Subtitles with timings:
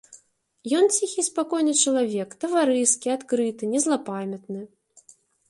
[0.77, 4.61] Ён ціхі і спакойны чалавек, таварыскі, адкрыты, незлапамятны.